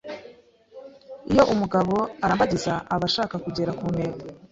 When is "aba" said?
2.93-3.05